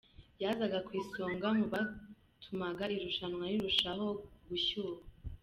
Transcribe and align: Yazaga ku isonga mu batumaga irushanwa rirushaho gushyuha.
Yazaga 0.43 0.77
ku 0.85 0.91
isonga 1.01 1.47
mu 1.57 1.65
batumaga 1.73 2.83
irushanwa 2.95 3.43
rirushaho 3.51 4.05
gushyuha. 4.47 5.01